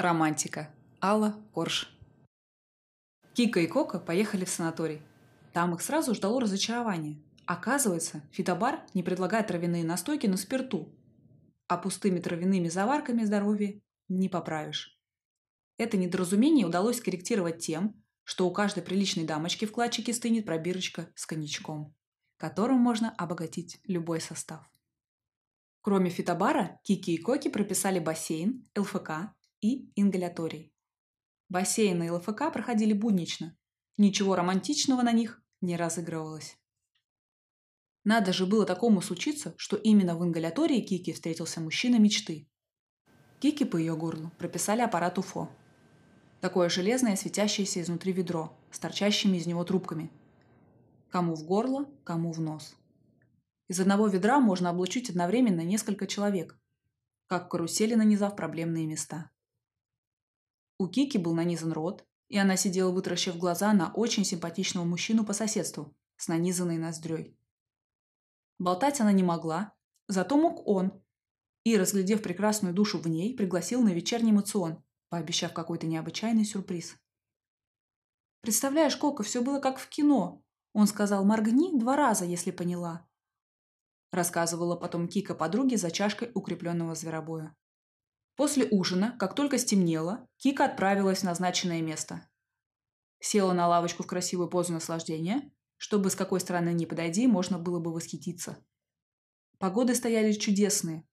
Романтика. 0.00 0.74
Алла 1.02 1.36
Корж. 1.52 1.94
Кика 3.34 3.60
и 3.60 3.66
Кока 3.66 3.98
поехали 3.98 4.46
в 4.46 4.48
санаторий. 4.48 5.02
Там 5.52 5.74
их 5.74 5.82
сразу 5.82 6.14
ждало 6.14 6.40
разочарование. 6.40 7.22
Оказывается, 7.44 8.22
фитобар 8.32 8.80
не 8.94 9.02
предлагает 9.02 9.48
травяные 9.48 9.84
настойки 9.84 10.26
на 10.26 10.38
спирту, 10.38 10.88
а 11.68 11.76
пустыми 11.76 12.18
травяными 12.18 12.68
заварками 12.68 13.24
здоровье 13.24 13.82
не 14.08 14.30
поправишь. 14.30 14.98
Это 15.76 15.98
недоразумение 15.98 16.66
удалось 16.66 16.96
скорректировать 16.96 17.58
тем, 17.58 18.02
что 18.24 18.48
у 18.48 18.52
каждой 18.54 18.82
приличной 18.82 19.24
дамочки 19.24 19.66
в 19.66 19.72
кладчике 19.72 20.14
стынет 20.14 20.46
пробирочка 20.46 21.12
с 21.14 21.26
коньячком, 21.26 21.94
которым 22.38 22.78
можно 22.78 23.14
обогатить 23.18 23.80
любой 23.84 24.22
состав. 24.22 24.64
Кроме 25.82 26.08
фитобара, 26.08 26.80
Кики 26.84 27.14
и 27.14 27.18
Коки 27.18 27.48
прописали 27.48 27.98
бассейн, 27.98 28.66
ЛФК, 28.74 29.34
и 29.60 29.90
ингаляторий. 29.96 30.72
Бассейны 31.48 32.06
и 32.06 32.10
ЛФК 32.10 32.52
проходили 32.52 32.92
буднично. 32.92 33.56
Ничего 33.96 34.36
романтичного 34.36 35.02
на 35.02 35.12
них 35.12 35.42
не 35.60 35.76
разыгрывалось. 35.76 36.56
Надо 38.04 38.32
же 38.32 38.46
было 38.46 38.64
такому 38.64 39.02
случиться, 39.02 39.54
что 39.58 39.76
именно 39.76 40.16
в 40.16 40.24
ингалятории 40.24 40.80
Кики 40.80 41.12
встретился 41.12 41.60
мужчина 41.60 41.96
мечты. 41.96 42.48
Кики 43.40 43.64
по 43.64 43.76
ее 43.76 43.96
горлу 43.96 44.30
прописали 44.38 44.80
аппарат 44.80 45.18
УФО. 45.18 45.50
Такое 46.40 46.70
железное, 46.70 47.16
светящееся 47.16 47.82
изнутри 47.82 48.12
ведро, 48.12 48.56
с 48.70 48.78
торчащими 48.78 49.36
из 49.36 49.46
него 49.46 49.64
трубками. 49.64 50.10
Кому 51.10 51.34
в 51.34 51.44
горло, 51.44 51.86
кому 52.04 52.32
в 52.32 52.40
нос. 52.40 52.76
Из 53.68 53.78
одного 53.80 54.06
ведра 54.06 54.40
можно 54.40 54.70
облучить 54.70 55.10
одновременно 55.10 55.60
несколько 55.60 56.06
человек, 56.06 56.58
как 57.26 57.46
в 57.46 57.48
карусели 57.48 57.94
нанизав 57.94 58.34
проблемные 58.34 58.86
места. 58.86 59.30
У 60.80 60.88
Кики 60.88 61.18
был 61.18 61.34
нанизан 61.34 61.72
рот, 61.72 62.06
и 62.28 62.38
она 62.38 62.56
сидела, 62.56 62.90
вытаращив 62.90 63.36
глаза 63.36 63.74
на 63.74 63.92
очень 63.92 64.24
симпатичного 64.24 64.86
мужчину 64.86 65.26
по 65.26 65.34
соседству 65.34 65.94
с 66.16 66.26
нанизанной 66.26 66.78
ноздрёй. 66.78 67.36
Болтать 68.58 68.98
она 68.98 69.12
не 69.12 69.22
могла, 69.22 69.74
зато 70.08 70.38
мог 70.38 70.66
он, 70.66 71.02
и, 71.64 71.76
разглядев 71.76 72.22
прекрасную 72.22 72.72
душу 72.72 72.98
в 72.98 73.06
ней, 73.06 73.36
пригласил 73.36 73.82
на 73.82 73.90
вечерний 73.90 74.32
мацион, 74.32 74.82
пообещав 75.10 75.52
какой-то 75.52 75.86
необычайный 75.86 76.46
сюрприз. 76.46 76.96
«Представляешь, 78.40 78.96
Кока, 78.96 79.22
все 79.22 79.42
было 79.42 79.60
как 79.60 79.78
в 79.78 79.86
кино. 79.90 80.42
Он 80.72 80.86
сказал, 80.86 81.26
моргни 81.26 81.78
два 81.78 81.94
раза, 81.94 82.24
если 82.24 82.52
поняла», 82.52 83.06
рассказывала 84.12 84.76
потом 84.76 85.08
Кика 85.08 85.34
подруге 85.34 85.76
за 85.76 85.90
чашкой 85.90 86.30
укрепленного 86.32 86.94
зверобоя. 86.94 87.54
После 88.40 88.66
ужина, 88.70 89.14
как 89.18 89.34
только 89.34 89.58
стемнело, 89.58 90.26
Кика 90.38 90.64
отправилась 90.64 91.18
в 91.18 91.24
назначенное 91.24 91.82
место. 91.82 92.26
Села 93.18 93.52
на 93.52 93.68
лавочку 93.68 94.02
в 94.02 94.06
красивую 94.06 94.48
позу 94.48 94.72
наслаждения, 94.72 95.52
чтобы 95.76 96.08
с 96.08 96.14
какой 96.14 96.40
стороны 96.40 96.72
ни 96.72 96.86
подойди, 96.86 97.26
можно 97.26 97.58
было 97.58 97.80
бы 97.80 97.92
восхититься. 97.92 98.56
Погоды 99.58 99.94
стояли 99.94 100.32
чудесные. 100.32 101.06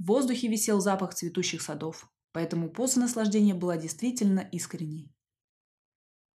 В 0.00 0.06
воздухе 0.06 0.48
висел 0.48 0.80
запах 0.80 1.14
цветущих 1.14 1.62
садов, 1.62 2.10
поэтому 2.32 2.72
поза 2.72 2.98
наслаждения 2.98 3.54
была 3.54 3.76
действительно 3.76 4.40
искренней. 4.40 5.14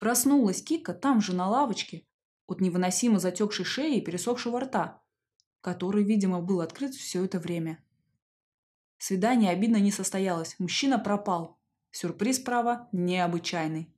Проснулась 0.00 0.62
Кика 0.62 0.92
там 0.92 1.22
же, 1.22 1.34
на 1.34 1.48
лавочке, 1.48 2.06
от 2.47 2.60
невыносимо 2.60 3.19
затекшей 3.19 3.64
шеи 3.64 3.97
и 3.97 4.05
пересохшего 4.05 4.60
рта, 4.60 5.02
который, 5.62 6.05
видимо, 6.05 6.42
был 6.42 6.60
открыт 6.60 6.92
все 6.94 7.25
это 7.25 7.41
время. 7.41 7.82
Свидание 9.06 9.50
обидно 9.50 9.77
не 9.77 9.91
состоялось, 9.91 10.58
мужчина 10.58 10.98
пропал. 10.98 11.60
Сюрприз, 11.91 12.38
право, 12.38 12.88
необычайный. 12.91 13.94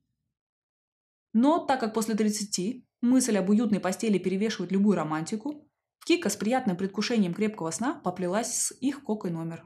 Но 1.31 1.65
так 1.65 1.79
как 1.79 1.93
после 1.93 2.13
30 2.13 2.85
мысль 2.99 3.37
об 3.37 3.49
уютной 3.49 3.79
постели 3.79 4.17
перевешивает 4.17 4.73
любую 4.73 4.97
романтику, 4.97 5.65
Кика 6.05 6.27
с 6.27 6.35
приятным 6.35 6.75
предвкушением 6.75 7.33
крепкого 7.33 7.71
сна 7.71 7.93
поплелась 7.93 8.53
с 8.53 8.73
их 8.81 9.01
Кокой 9.01 9.31
номер. 9.31 9.65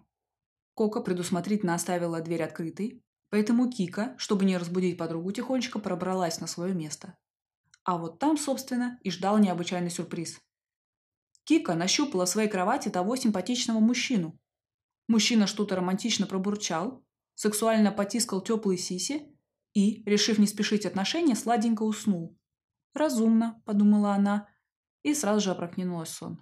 Кока 0.75 1.01
предусмотрительно 1.01 1.73
оставила 1.73 2.21
дверь 2.21 2.43
открытой, 2.43 3.03
поэтому 3.31 3.67
Кика, 3.67 4.13
чтобы 4.19 4.45
не 4.45 4.57
разбудить 4.57 4.99
подругу, 4.99 5.31
тихонечко 5.31 5.79
пробралась 5.79 6.39
на 6.39 6.45
свое 6.45 6.75
место. 6.75 7.17
А 7.83 7.97
вот 7.97 8.19
там, 8.19 8.37
собственно, 8.37 8.99
и 9.01 9.09
ждал 9.09 9.39
необычайный 9.39 9.89
сюрприз. 9.89 10.39
Кика 11.45 11.73
нащупала 11.73 12.27
в 12.27 12.29
своей 12.29 12.47
кровати 12.47 12.89
того 12.89 13.15
симпатичного 13.15 13.79
мужчину, 13.79 14.37
Мужчина 15.11 15.45
что-то 15.45 15.75
романтично 15.75 16.25
пробурчал, 16.25 17.03
сексуально 17.35 17.91
потискал 17.91 18.39
теплые 18.39 18.77
сиси 18.77 19.27
и, 19.73 20.03
решив 20.09 20.39
не 20.39 20.47
спешить 20.47 20.85
отношения, 20.85 21.35
сладенько 21.35 21.83
уснул. 21.83 22.39
«Разумно»,– 22.93 23.61
подумала 23.65 24.13
она, 24.13 24.47
и 25.03 25.13
сразу 25.13 25.41
же 25.41 25.51
опрокинулась 25.51 26.11
сон. 26.11 26.41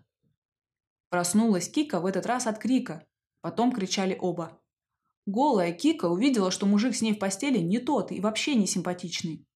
Проснулась 1.09 1.67
Кика 1.67 1.99
в 1.99 2.05
этот 2.05 2.27
раз 2.27 2.45
от 2.45 2.59
крика. 2.59 3.07
Потом 3.41 3.71
кричали 3.71 4.15
оба. 4.21 4.61
Голая 5.25 5.73
Кика 5.73 6.05
увидела, 6.05 6.51
что 6.51 6.67
мужик 6.67 6.95
с 6.95 7.01
ней 7.01 7.15
в 7.15 7.17
постели 7.17 7.57
не 7.57 7.79
тот 7.79 8.11
и 8.11 8.21
вообще 8.21 8.53
не 8.53 8.67
симпатичный. 8.67 9.47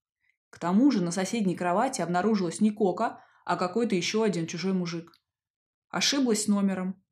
К 0.49 0.57
тому 0.57 0.89
же 0.89 1.03
на 1.03 1.11
соседней 1.11 1.55
кровати 1.55 2.01
обнаружилась 2.01 2.61
не 2.61 2.71
Кока, 2.71 3.23
а 3.45 3.57
какой-то 3.57 3.93
еще 3.93 4.23
один 4.23 4.47
чужой 4.47 4.73
мужик. 4.73 5.11
Ошиблась 5.89 6.47
номером. 6.47 7.02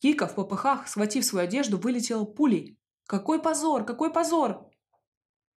Кика 0.00 0.26
в 0.26 0.34
попыхах, 0.34 0.88
схватив 0.88 1.24
свою 1.24 1.46
одежду, 1.46 1.78
вылетела 1.78 2.24
пулей. 2.24 2.78
«Какой 3.06 3.40
позор! 3.40 3.84
Какой 3.84 4.12
позор!» 4.12 4.70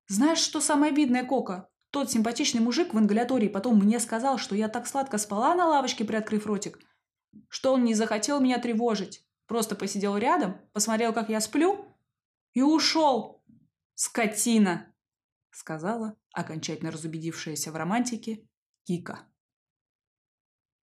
«Знаешь, 0.08 0.40
что 0.40 0.62
самое 0.62 0.92
обидное, 0.92 1.26
Кока? 1.26 1.70
Тот 1.92 2.10
симпатичный 2.10 2.62
мужик 2.62 2.94
в 2.94 3.00
ингалятории 3.00 3.50
потом 3.50 3.78
мне 3.78 4.00
сказал, 4.00 4.38
что 4.38 4.56
я 4.56 4.70
так 4.70 4.88
сладко 4.88 5.18
спала 5.18 5.54
на 5.56 5.68
лавочке, 5.68 6.06
приоткрыв 6.06 6.46
ротик, 6.46 6.80
что 7.50 7.74
он 7.74 7.84
не 7.84 7.94
захотел 7.94 8.40
меня 8.40 8.60
тревожить. 8.60 9.26
Просто 9.46 9.76
посидел 9.76 10.18
рядом, 10.18 10.62
посмотрел, 10.72 11.12
как 11.12 11.30
я 11.30 11.42
сплю, 11.42 11.86
и 12.54 12.62
ушел. 12.62 13.44
Скотина!» 13.96 14.94
Сказала 15.52 16.16
окончательно 16.34 16.92
разубедившаяся 16.92 17.72
в 17.72 17.76
романтике 17.76 18.48
Кика. 18.86 19.28